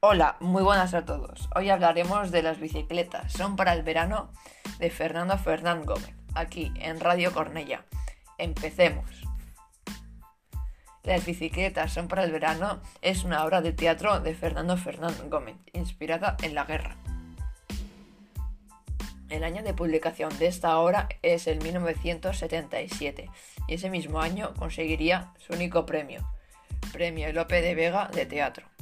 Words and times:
Hola, 0.00 0.36
muy 0.40 0.62
buenas 0.62 0.92
a 0.92 1.06
todos. 1.06 1.48
Hoy 1.54 1.70
hablaremos 1.70 2.30
de 2.30 2.42
las 2.42 2.60
bicicletas. 2.60 3.32
Son 3.32 3.56
para 3.56 3.72
el 3.72 3.82
verano 3.82 4.30
de 4.78 4.90
Fernando 4.90 5.38
Fernán 5.38 5.86
Gómez, 5.86 6.14
aquí 6.34 6.70
en 6.76 7.00
Radio 7.00 7.32
Cornella. 7.32 7.86
Empecemos. 8.36 9.22
Las 11.02 11.24
bicicletas 11.24 11.94
son 11.94 12.08
para 12.08 12.24
el 12.24 12.30
verano 12.30 12.82
es 13.00 13.24
una 13.24 13.42
obra 13.42 13.62
de 13.62 13.72
teatro 13.72 14.20
de 14.20 14.34
Fernando 14.34 14.76
Fernán 14.76 15.14
Gómez, 15.30 15.56
inspirada 15.72 16.36
en 16.42 16.54
la 16.54 16.66
guerra. 16.66 16.96
El 19.30 19.44
año 19.44 19.62
de 19.62 19.72
publicación 19.72 20.38
de 20.38 20.48
esta 20.48 20.78
obra 20.78 21.08
es 21.22 21.46
el 21.46 21.62
1977 21.62 23.30
y 23.66 23.74
ese 23.74 23.88
mismo 23.88 24.20
año 24.20 24.52
conseguiría 24.58 25.32
su 25.38 25.54
único 25.54 25.86
premio, 25.86 26.30
Premio 26.92 27.32
Lope 27.32 27.62
de 27.62 27.74
Vega 27.74 28.08
de 28.12 28.26
Teatro. 28.26 28.75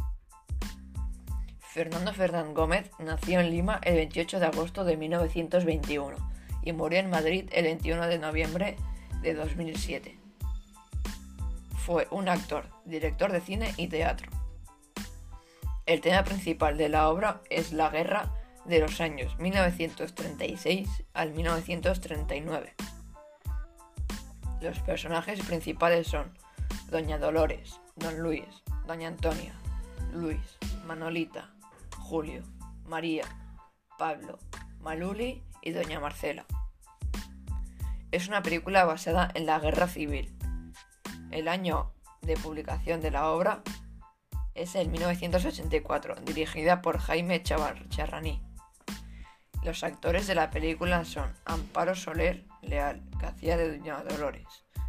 Fernando 1.75 2.13
Fernán 2.13 2.55
Gómez 2.55 2.89
nació 3.01 3.41
en 3.41 3.51
Lima 3.51 3.81
el 3.83 3.97
28 3.97 4.39
de 4.39 4.47
agosto 4.47 4.85
de 4.85 4.97
1921 4.97 6.17
y 6.63 6.73
murió 6.73 7.01
en 7.01 7.11
Madrid 7.11 7.51
el 7.51 7.65
21 7.65 8.07
de 8.07 8.21
noviembre 8.21 8.77
de 9.23 9.35
2007. 9.35 10.17
Fue 11.85 12.07
un 12.13 12.29
actor, 12.29 12.69
director 12.85 13.33
de 13.33 13.41
cine 13.41 13.75
y 13.77 13.89
teatro. 13.89 14.31
El 15.85 16.01
tema 16.01 16.23
principal 16.23 16.79
de 16.79 16.89
la 16.89 17.09
obra 17.09 17.41
es 17.51 17.73
la 17.73 17.91
guerra 17.91 18.33
de 18.65 18.79
los 18.79 19.01
años 19.01 19.37
1936 19.41 20.89
al 21.13 21.33
1939. 21.33 22.73
Los 24.61 24.79
personajes 24.79 25.41
principales 25.41 26.07
son 26.07 26.39
Doña 26.89 27.19
Dolores, 27.19 27.81
Don 27.97 28.21
Luis, 28.21 28.45
Doña 28.87 29.09
Antonia, 29.09 29.55
Luis, 30.13 30.39
Manolita, 30.87 31.51
Julio, 32.05 32.43
María, 32.85 33.25
Pablo, 33.99 34.39
Maluli 34.79 35.43
y 35.63 35.71
Doña 35.71 36.01
Marcela. 36.01 36.45
Es 38.13 38.29
una 38.29 38.43
película 38.43 38.85
basada 38.85 39.31
en 39.35 39.47
la 39.47 39.59
Guerra 39.59 39.89
Civil. 39.89 40.37
El 41.31 41.49
año 41.49 41.95
de 42.21 42.37
publicación 42.37 43.01
de 43.01 43.11
la 43.11 43.31
obra 43.31 43.63
es 44.55 44.75
el 44.75 44.91
1984, 44.91 46.17
dirigida 46.27 46.83
por 46.83 46.99
Jaime 46.99 47.43
Chavar 47.43 47.89
Charraní. 47.89 48.43
Los 49.63 49.83
actores 49.83 50.27
de 50.27 50.35
la 50.35 50.51
película 50.51 51.07
son 51.07 51.33
Amparo 51.47 51.95
Soler 51.95 52.45
Leal, 52.61 53.03
que 53.19 53.27
hacía 53.27 53.57
de 53.57 53.79
Doña 53.79 54.05
Dolores, 54.05 54.47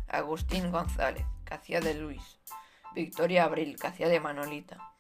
Agustín 0.10 0.70
González, 0.70 1.26
que 1.46 1.54
hacía 1.54 1.80
de 1.80 1.94
Luis, 1.94 2.42
Victoria 2.94 3.46
Abril, 3.46 3.78
que 3.80 3.88
hacía 3.88 4.10
de 4.10 4.20
Manolita, 4.20 4.95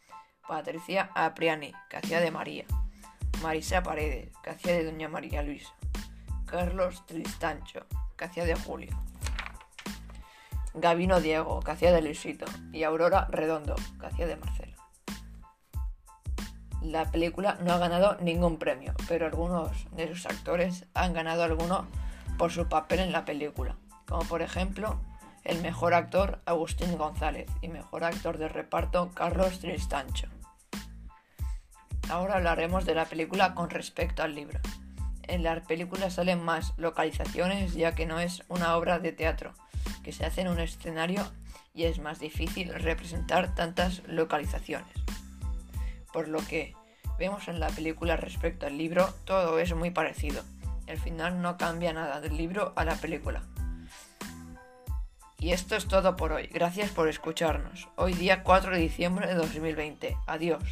Patricia 0.47 1.09
Apriani, 1.15 1.73
que 1.89 1.97
hacía 1.97 2.19
de 2.19 2.31
María, 2.31 2.65
Marisa 3.41 3.83
Paredes, 3.83 4.29
que 4.43 4.51
hacía 4.51 4.73
de 4.73 4.85
Doña 4.85 5.09
María 5.09 5.41
Luisa, 5.41 5.73
Carlos 6.45 7.05
Tristancho, 7.05 7.85
que 8.15 8.25
hacía 8.25 8.45
de 8.45 8.55
Julio, 8.55 8.95
Gavino 10.73 11.19
Diego, 11.21 11.61
que 11.61 11.71
hacía 11.71 11.91
de 11.91 12.01
Luisito, 12.01 12.45
y 12.71 12.83
Aurora 12.83 13.27
Redondo, 13.29 13.75
que 13.99 14.05
hacía 14.05 14.27
de 14.27 14.35
Marcelo. 14.35 14.75
La 16.81 17.09
película 17.11 17.57
no 17.63 17.73
ha 17.73 17.77
ganado 17.79 18.17
ningún 18.21 18.57
premio, 18.57 18.93
pero 19.07 19.25
algunos 19.25 19.87
de 19.91 20.07
sus 20.09 20.25
actores 20.27 20.85
han 20.93 21.13
ganado 21.13 21.43
alguno 21.43 21.87
por 22.37 22.51
su 22.51 22.67
papel 22.67 22.99
en 22.99 23.11
la 23.11 23.25
película, 23.25 23.75
como 24.07 24.23
por 24.25 24.41
ejemplo 24.41 24.99
el 25.43 25.61
mejor 25.61 25.93
actor 25.93 26.41
Agustín 26.45 26.97
González 26.97 27.49
y 27.61 27.69
mejor 27.69 28.03
actor 28.03 28.37
de 28.37 28.49
reparto 28.49 29.11
Carlos 29.13 29.59
Tristancho. 29.59 30.27
Ahora 32.09 32.35
hablaremos 32.35 32.85
de 32.85 32.95
la 32.95 33.05
película 33.05 33.55
con 33.55 33.69
respecto 33.69 34.21
al 34.21 34.35
libro. 34.35 34.59
En 35.23 35.43
la 35.43 35.59
película 35.61 36.09
salen 36.09 36.43
más 36.43 36.73
localizaciones 36.77 37.73
ya 37.73 37.95
que 37.95 38.05
no 38.05 38.19
es 38.19 38.43
una 38.47 38.75
obra 38.75 38.99
de 38.99 39.11
teatro 39.11 39.53
que 40.03 40.11
se 40.11 40.25
hace 40.25 40.41
en 40.41 40.49
un 40.49 40.59
escenario 40.59 41.25
y 41.73 41.85
es 41.85 41.99
más 41.99 42.19
difícil 42.19 42.73
representar 42.73 43.55
tantas 43.55 44.03
localizaciones. 44.07 44.93
Por 46.13 46.27
lo 46.27 46.39
que 46.45 46.75
vemos 47.17 47.47
en 47.47 47.59
la 47.59 47.69
película 47.69 48.15
respecto 48.15 48.67
al 48.67 48.77
libro, 48.77 49.11
todo 49.25 49.57
es 49.59 49.73
muy 49.73 49.89
parecido. 49.89 50.43
El 50.85 50.99
final 50.99 51.41
no 51.41 51.57
cambia 51.57 51.91
nada 51.91 52.21
del 52.21 52.37
libro 52.37 52.73
a 52.75 52.85
la 52.85 52.95
película. 52.95 53.41
Y 55.39 55.51
esto 55.51 55.75
es 55.75 55.87
todo 55.87 56.15
por 56.15 56.31
hoy. 56.31 56.47
Gracias 56.47 56.91
por 56.91 57.09
escucharnos. 57.09 57.89
Hoy 57.95 58.13
día 58.13 58.43
4 58.43 58.71
de 58.71 58.79
diciembre 58.79 59.27
de 59.27 59.33
2020. 59.33 60.17
Adiós. 60.27 60.63